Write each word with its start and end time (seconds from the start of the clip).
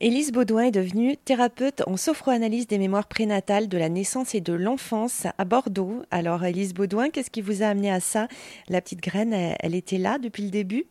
Élise 0.00 0.32
Baudouin 0.32 0.64
est 0.64 0.70
devenue 0.72 1.16
thérapeute 1.16 1.84
en 1.86 1.96
sophroanalyse 1.96 2.66
des 2.66 2.78
mémoires 2.78 3.06
prénatales 3.06 3.68
de 3.68 3.78
la 3.78 3.88
naissance 3.88 4.34
et 4.34 4.40
de 4.40 4.52
l'enfance 4.52 5.28
à 5.38 5.44
Bordeaux. 5.44 6.02
Alors, 6.10 6.44
Élise 6.44 6.74
Baudouin, 6.74 7.10
qu'est-ce 7.10 7.30
qui 7.30 7.40
vous 7.40 7.62
a 7.62 7.66
amené 7.66 7.92
à 7.92 8.00
ça? 8.00 8.26
La 8.68 8.80
petite 8.80 9.00
graine, 9.00 9.32
elle, 9.32 9.74
était 9.76 9.98
là 9.98 10.18
depuis 10.18 10.42
le 10.42 10.50
début? 10.50 10.84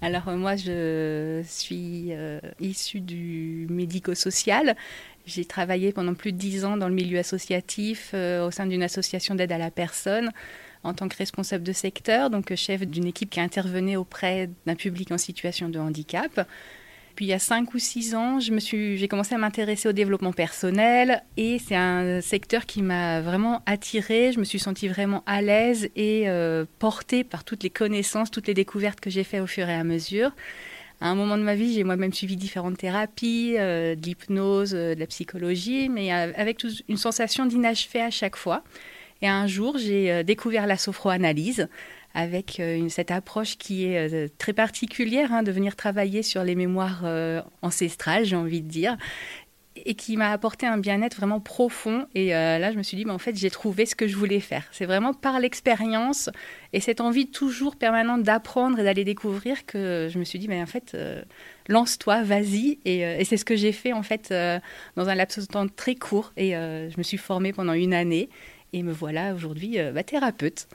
Alors 0.00 0.28
euh, 0.28 0.36
moi, 0.36 0.54
je 0.54 1.42
suis 1.44 2.12
euh, 2.12 2.38
issue 2.60 3.00
du 3.00 3.66
médico-social. 3.68 4.76
J'ai 5.26 5.44
travaillé 5.44 5.92
pendant 5.92 6.14
plus 6.14 6.30
de 6.30 6.38
dix 6.38 6.64
ans 6.64 6.76
dans 6.76 6.88
le 6.88 6.94
milieu 6.94 7.18
associatif 7.18 8.12
euh, 8.14 8.46
au 8.46 8.52
sein 8.52 8.66
d'une 8.66 8.84
association 8.84 9.34
d'aide 9.34 9.50
à 9.50 9.58
la 9.58 9.72
personne 9.72 10.30
en 10.84 10.94
tant 10.94 11.08
que 11.08 11.16
responsable 11.16 11.64
de 11.64 11.72
secteur, 11.72 12.30
donc 12.30 12.54
chef 12.54 12.86
d'une 12.86 13.06
équipe 13.06 13.28
qui 13.28 13.40
intervenait 13.40 13.96
auprès 13.96 14.48
d'un 14.66 14.76
public 14.76 15.10
en 15.10 15.18
situation 15.18 15.68
de 15.68 15.78
handicap. 15.80 16.46
Puis 17.20 17.26
il 17.26 17.32
y 17.32 17.34
a 17.34 17.38
cinq 17.38 17.74
ou 17.74 17.78
six 17.78 18.14
ans, 18.14 18.40
je 18.40 18.50
me 18.50 18.60
suis, 18.60 18.96
j'ai 18.96 19.06
commencé 19.06 19.34
à 19.34 19.36
m'intéresser 19.36 19.90
au 19.90 19.92
développement 19.92 20.32
personnel 20.32 21.22
et 21.36 21.58
c'est 21.58 21.76
un 21.76 22.22
secteur 22.22 22.64
qui 22.64 22.80
m'a 22.80 23.20
vraiment 23.20 23.60
attirée. 23.66 24.32
Je 24.32 24.38
me 24.38 24.44
suis 24.44 24.58
sentie 24.58 24.88
vraiment 24.88 25.22
à 25.26 25.42
l'aise 25.42 25.90
et 25.96 26.30
euh, 26.30 26.64
portée 26.78 27.22
par 27.22 27.44
toutes 27.44 27.62
les 27.62 27.68
connaissances, 27.68 28.30
toutes 28.30 28.46
les 28.46 28.54
découvertes 28.54 29.00
que 29.00 29.10
j'ai 29.10 29.22
faites 29.22 29.42
au 29.42 29.46
fur 29.46 29.68
et 29.68 29.74
à 29.74 29.84
mesure. 29.84 30.30
À 31.02 31.08
un 31.08 31.14
moment 31.14 31.36
de 31.36 31.42
ma 31.42 31.54
vie, 31.54 31.74
j'ai 31.74 31.84
moi-même 31.84 32.14
suivi 32.14 32.36
différentes 32.36 32.78
thérapies, 32.78 33.56
euh, 33.58 33.94
de 33.96 34.00
l'hypnose, 34.00 34.74
euh, 34.74 34.94
de 34.94 35.00
la 35.00 35.06
psychologie, 35.06 35.90
mais 35.90 36.10
avec 36.12 36.64
une 36.88 36.96
sensation 36.96 37.44
d'inachevé 37.44 38.00
à 38.00 38.10
chaque 38.10 38.36
fois. 38.36 38.64
Et 39.20 39.28
un 39.28 39.46
jour, 39.46 39.76
j'ai 39.76 40.24
découvert 40.24 40.66
la 40.66 40.78
sophroanalyse 40.78 41.68
avec 42.14 42.58
euh, 42.58 42.88
cette 42.88 43.10
approche 43.10 43.56
qui 43.56 43.86
est 43.86 44.12
euh, 44.12 44.28
très 44.38 44.52
particulière, 44.52 45.32
hein, 45.32 45.42
de 45.42 45.52
venir 45.52 45.76
travailler 45.76 46.22
sur 46.22 46.42
les 46.42 46.54
mémoires 46.54 47.02
euh, 47.04 47.40
ancestrales, 47.62 48.24
j'ai 48.24 48.36
envie 48.36 48.62
de 48.62 48.68
dire, 48.68 48.96
et 49.76 49.94
qui 49.94 50.16
m'a 50.16 50.32
apporté 50.32 50.66
un 50.66 50.78
bien-être 50.78 51.16
vraiment 51.16 51.40
profond. 51.40 52.06
Et 52.14 52.30
là, 52.30 52.70
je 52.70 52.76
me 52.76 52.82
suis 52.82 52.96
dit, 52.98 53.06
mais 53.06 53.12
en 53.12 53.18
fait, 53.18 53.36
j'ai 53.36 53.48
trouvé 53.50 53.86
ce 53.86 53.94
que 53.94 54.08
je 54.08 54.16
voulais 54.16 54.40
faire. 54.40 54.64
C'est 54.72 54.84
vraiment 54.84 55.14
par 55.14 55.38
l'expérience 55.40 56.28
et 56.74 56.80
cette 56.80 57.00
envie 57.00 57.30
toujours 57.30 57.76
permanente 57.76 58.22
d'apprendre 58.22 58.78
et 58.80 58.84
d'aller 58.84 59.04
découvrir 59.04 59.64
que 59.64 60.08
je 60.12 60.18
me 60.18 60.24
suis 60.24 60.38
dit, 60.38 60.52
en 60.52 60.66
fait, 60.66 60.94
lance-toi, 61.68 62.22
vas-y. 62.24 62.78
Et, 62.84 63.24
c'est 63.24 63.38
ce 63.38 63.44
que 63.44 63.56
j'ai 63.56 63.72
fait, 63.72 63.94
en 63.94 64.02
fait, 64.02 64.34
dans 64.96 65.08
un 65.08 65.14
laps 65.14 65.38
de 65.38 65.50
temps 65.50 65.66
très 65.68 65.94
court. 65.94 66.32
Et 66.36 66.50
je 66.50 66.98
me 66.98 67.02
suis 67.02 67.16
formée 67.16 67.54
pendant 67.54 67.72
une 67.72 67.94
année. 67.94 68.28
Et 68.74 68.82
me 68.82 68.92
voilà 68.92 69.34
aujourd'hui 69.34 69.78
bah, 69.94 70.02
thérapeute. 70.02 70.66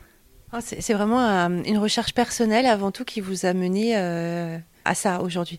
Oh, 0.53 0.59
c'est 0.61 0.93
vraiment 0.93 1.21
euh, 1.21 1.63
une 1.65 1.77
recherche 1.77 2.13
personnelle 2.13 2.65
avant 2.65 2.91
tout 2.91 3.03
qui 3.03 3.19
vous 3.19 3.45
a 3.45 3.53
mené 3.53 3.97
euh, 3.97 4.57
à 4.85 4.95
ça 4.95 5.21
aujourd'hui. 5.21 5.57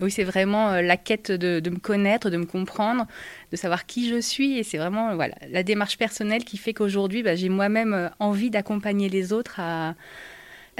Oui, 0.00 0.12
c'est 0.12 0.22
vraiment 0.22 0.70
euh, 0.70 0.82
la 0.82 0.96
quête 0.96 1.32
de, 1.32 1.70
me 1.70 1.78
connaître, 1.78 2.30
de 2.30 2.36
me 2.36 2.44
comprendre, 2.44 3.06
de 3.50 3.56
savoir 3.56 3.86
qui 3.86 4.08
je 4.08 4.20
suis. 4.20 4.58
Et 4.58 4.62
c'est 4.62 4.78
vraiment 4.78 5.14
voilà, 5.16 5.34
la 5.50 5.62
démarche 5.62 5.98
personnelle 5.98 6.44
qui 6.44 6.56
fait 6.56 6.72
qu'aujourd'hui, 6.72 7.22
bah, 7.22 7.34
j'ai 7.34 7.48
moi-même 7.48 8.10
envie 8.20 8.50
d'accompagner 8.50 9.08
les 9.08 9.32
autres 9.32 9.58
à, 9.58 9.94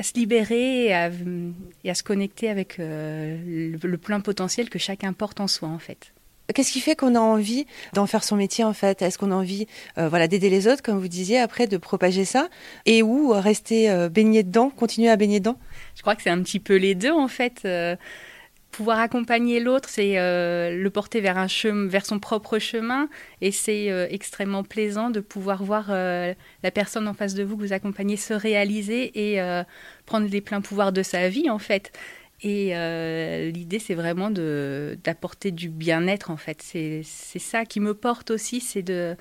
se 0.01 0.15
libérer 0.15 0.87
et 0.87 0.95
à, 0.95 1.95
se 1.95 2.03
connecter 2.05 2.49
avec 2.49 2.77
le 2.79 3.97
plein 3.97 4.21
potentiel 4.21 4.71
que 4.71 4.79
chacun 4.79 5.12
porte 5.12 5.41
en 5.41 5.49
soi, 5.49 5.69
en 5.69 5.81
fait. 5.81 6.12
Qu'est-ce 6.55 6.73
qui 6.73 6.81
fait 6.81 6.97
qu'on 6.97 7.15
a 7.15 7.21
envie 7.21 7.67
d'en 7.93 8.07
faire 8.07 8.25
son 8.25 8.35
métier 8.35 8.65
en 8.65 8.73
fait? 8.73 9.03
Est-ce 9.03 9.19
qu'on 9.19 9.33
a 9.33 9.35
envie 9.35 9.67
euh, 9.99 10.09
voilà, 10.09 10.29
d'aider 10.29 10.49
les 10.49 10.67
autres, 10.67 10.83
comme 10.83 10.99
vous 10.99 11.09
disiez, 11.09 11.39
après 11.39 11.67
de 11.67 11.77
propager 11.77 12.25
ça? 12.25 12.49
Et 12.87 13.03
ou 13.03 13.33
rester 13.33 13.91
euh, 13.91 14.09
baigné 14.09 14.43
dedans, 14.43 14.71
continuer 14.71 15.11
à 15.11 15.17
baigner 15.17 15.41
dedans? 15.41 15.59
Je 15.95 16.01
crois 16.01 16.17
que 16.17 16.23
c'est 16.23 16.31
un 16.31 16.43
petit 16.43 16.59
peu 16.59 16.77
les 16.77 16.95
deux 16.95 17.13
en 17.13 17.29
fait. 17.29 17.61
Euh, 17.67 17.97
pouvoir 18.71 18.99
accompagner 18.99 19.61
l'autre, 19.61 19.89
c'est 19.89 20.15
le 20.17 20.89
porter 20.89 21.21
vers, 21.21 21.37
un 21.37 21.49
vers 21.87 22.07
son 22.07 22.19
propre 22.19 22.59
chemin. 22.59 23.09
Et 23.41 23.51
c'est 23.51 23.89
extrêmement 24.11 24.62
plaisant 24.62 25.11
de 25.11 25.21
pouvoir 25.21 25.65
voir 25.65 25.91
la 25.91 26.71
personne 26.73 27.09
en 27.09 27.15
face 27.15 27.35
de 27.35 27.43
vous 27.43 27.57
que 27.57 27.62
vous 27.62 27.73
accompagnez 27.73 28.17
se 28.17 28.34
réaliser 28.34 29.34
et 29.34 29.43
prendre 30.06 30.28
les 30.28 30.41
pleins 30.43 30.61
pouvoirs 30.61 30.93
de 30.93 31.03
sa 31.03 31.28
vie 31.28 31.51
en 31.51 31.59
fait. 31.59 31.93
Et 32.43 32.76
euh, 32.76 33.50
l'idée, 33.50 33.78
c'est 33.78 33.94
vraiment 33.94 34.31
d'apporter 34.31 35.50
du 35.50 35.69
bien-être, 35.69 36.31
en 36.31 36.37
fait. 36.37 36.62
C'est 36.62 37.03
ça 37.03 37.65
qui 37.65 37.81
me 37.81 37.94
porte 37.94 38.31
aussi, 38.31 38.60
c'est 38.60 38.82
de, 38.82 39.16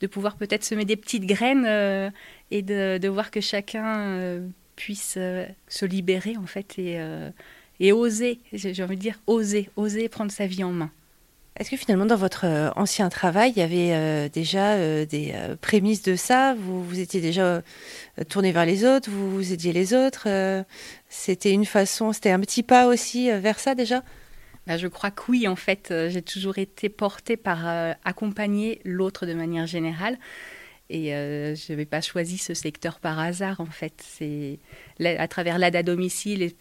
de, 0.00 0.06
pouvoir 0.06 0.36
peut-être 0.36 0.64
semer 0.64 0.84
des 0.84 0.96
petites 0.96 1.26
graines 1.26 1.66
euh, 1.66 2.10
et 2.50 2.62
de, 2.62 2.98
de, 2.98 3.08
voir 3.08 3.30
que 3.30 3.40
chacun 3.40 4.00
euh, 4.00 4.48
puisse 4.76 5.18
se 5.68 5.84
libérer, 5.84 6.36
en 6.38 6.46
fait, 6.46 6.78
et, 6.78 6.98
et 7.78 7.92
oser, 7.92 8.40
j'ai 8.52 8.82
envie 8.82 8.96
de 8.96 9.02
dire, 9.02 9.20
oser, 9.26 9.68
oser 9.76 10.08
prendre 10.08 10.32
sa 10.32 10.46
vie 10.46 10.64
en 10.64 10.72
main. 10.72 10.90
Est-ce 11.58 11.70
que 11.70 11.76
finalement, 11.76 12.06
dans 12.06 12.16
votre 12.16 12.72
ancien 12.76 13.08
travail, 13.08 13.52
il 13.54 13.58
y 13.58 13.62
avait 13.62 14.28
déjà 14.30 15.04
des 15.04 15.34
prémices 15.60 16.02
de 16.02 16.16
ça? 16.16 16.54
Vous, 16.54 16.82
vous 16.82 16.98
étiez 16.98 17.20
déjà 17.20 17.62
tourné 18.28 18.52
vers 18.52 18.64
les 18.64 18.84
autres, 18.84 19.10
vous, 19.10 19.30
vous 19.30 19.52
aidiez 19.52 19.72
les 19.72 19.92
autres 19.94 20.26
c'était 21.12 21.52
une 21.52 21.66
façon, 21.66 22.12
c'était 22.12 22.30
un 22.30 22.40
petit 22.40 22.62
pas 22.62 22.86
aussi 22.86 23.30
euh, 23.30 23.38
vers 23.38 23.58
ça 23.58 23.74
déjà? 23.74 24.02
Bah, 24.66 24.78
je 24.78 24.86
crois 24.88 25.10
que 25.10 25.22
oui, 25.28 25.46
en 25.46 25.56
fait, 25.56 25.90
euh, 25.90 26.08
j'ai 26.08 26.22
toujours 26.22 26.56
été 26.56 26.88
portée 26.88 27.36
par 27.36 27.68
euh, 27.68 27.92
accompagner 28.04 28.80
l'autre 28.84 29.26
de 29.26 29.34
manière 29.34 29.66
générale. 29.66 30.18
Et 30.88 31.06
je 31.06 31.72
n'avais 31.72 31.86
pas 31.86 32.02
choisi 32.02 32.36
ce 32.36 32.52
secteur 32.52 33.00
par 33.00 33.18
hasard, 33.18 33.62
en 33.62 33.66
fait. 33.66 33.94
C'est 33.96 34.58
à 35.02 35.26
travers 35.26 35.56
l'aide 35.56 35.74
à 35.74 35.82
domicile 35.82 36.42
et 36.42 36.54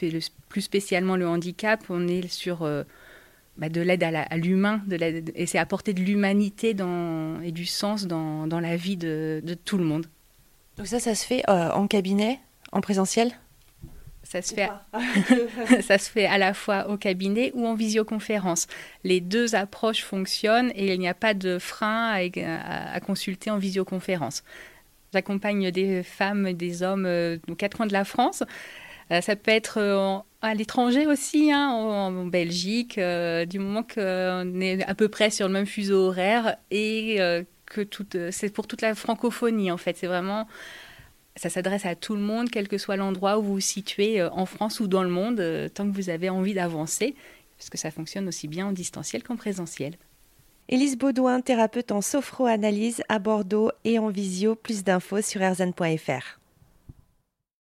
plus 0.47 0.61
spécialement 0.61 1.17
le 1.17 1.27
handicap, 1.27 1.83
on 1.89 2.07
est 2.07 2.25
sur 2.29 2.65
bah, 3.57 3.69
de 3.69 3.81
l'aide 3.81 4.03
à 4.03 4.37
l'humain, 4.37 4.81
et 5.35 5.45
c'est 5.45 5.57
apporter 5.57 5.93
de 5.93 6.01
l'humanité 6.01 6.75
et 7.43 7.51
du 7.51 7.65
sens 7.65 8.07
dans, 8.07 8.47
dans 8.47 8.59
la 8.59 8.75
vie 8.75 8.97
de, 8.97 9.41
de, 9.43 9.53
tout 9.53 9.77
le 9.77 9.83
monde. 9.83 10.07
Donc 10.77 10.87
ça, 10.87 10.99
ça 10.99 11.15
se 11.15 11.25
fait 11.25 11.43
en 11.49 11.87
cabinet, 11.87 12.39
en 12.71 12.81
présentiel? 12.81 13.33
Ça 14.23 14.41
se, 14.41 14.53
fait, 14.53 14.69
ça 15.81 15.97
se 15.97 16.09
fait 16.09 16.25
à 16.25 16.37
la 16.37 16.53
fois 16.53 16.89
au 16.89 16.95
cabinet 16.95 17.51
ou 17.53 17.67
en 17.67 17.75
visioconférence. 17.75 18.67
Les 19.03 19.19
deux 19.19 19.55
approches 19.55 20.03
fonctionnent 20.03 20.71
et 20.73 20.93
il 20.93 20.99
n'y 20.99 21.09
a 21.09 21.13
pas 21.13 21.33
de 21.33 21.59
frein 21.59 22.13
à, 22.13 22.99
consulter 23.01 23.49
en 23.49 23.57
visioconférence. 23.57 24.43
J'accompagne 25.11 25.71
des 25.71 26.01
femmes 26.03 26.53
des 26.53 26.81
hommes 26.81 27.05
euh, 27.05 27.39
aux 27.49 27.55
quatre 27.55 27.75
coins 27.75 27.87
de 27.87 27.93
la 27.93 28.05
France. 28.05 28.43
Euh, 29.11 29.19
ça 29.19 29.35
peut 29.35 29.51
être 29.51 29.79
euh, 29.79 30.17
à 30.41 30.53
l'étranger 30.53 31.07
aussi, 31.07 31.51
hein, 31.51 31.69
en, 31.69 32.25
Belgique, 32.25 32.99
du 32.99 33.59
moment 33.59 33.83
qu'on 33.83 34.61
est 34.61 34.83
à 34.83 34.95
peu 34.95 35.07
près 35.07 35.29
sur 35.29 35.47
le 35.47 35.53
même 35.53 35.65
fuseau 35.65 36.07
horaire 36.07 36.57
et 36.71 37.17
que 37.65 37.87
c'est 38.31 38.53
pour 38.53 38.67
toute 38.67 38.81
la 38.81 38.95
francophonie 38.95 39.71
en 39.71 39.77
fait. 39.77 39.97
C'est 39.97 40.07
vraiment 40.07 40.47
ça 41.35 41.49
s'adresse 41.49 41.85
à 41.85 41.95
tout 41.95 42.15
le 42.15 42.21
monde, 42.21 42.49
quel 42.49 42.67
que 42.67 42.77
soit 42.77 42.97
l'endroit 42.97 43.37
où 43.37 43.43
vous 43.43 43.53
vous 43.53 43.59
situez 43.59 44.21
euh, 44.21 44.29
en 44.31 44.45
France 44.45 44.79
ou 44.79 44.87
dans 44.87 45.03
le 45.03 45.09
monde, 45.09 45.39
euh, 45.39 45.69
tant 45.69 45.89
que 45.89 45.95
vous 45.95 46.09
avez 46.09 46.29
envie 46.29 46.53
d'avancer, 46.53 47.15
parce 47.57 47.69
que 47.69 47.77
ça 47.77 47.91
fonctionne 47.91 48.27
aussi 48.27 48.47
bien 48.47 48.67
en 48.67 48.71
distanciel 48.71 49.23
qu'en 49.23 49.35
présentiel. 49.35 49.95
Élise 50.69 50.97
Baudouin, 50.97 51.41
thérapeute 51.41 51.91
en 51.91 52.01
sophroanalyse 52.01 53.03
à 53.09 53.19
Bordeaux 53.19 53.71
et 53.83 53.99
en 53.99 54.09
visio. 54.09 54.55
Plus 54.55 54.83
d'infos 54.83 55.21
sur 55.21 55.41
erzan.fr. 55.41 56.40